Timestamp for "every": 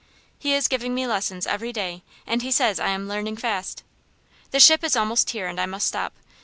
1.45-1.71